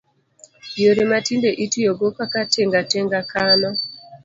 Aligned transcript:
Yore 0.83 1.03
ma 1.09 1.19
tinde 1.27 1.49
itiyogo 1.65 2.05
kaka 2.17 2.41
tinga 2.53 2.79
tinga, 2.91 3.19
kano 3.31 3.69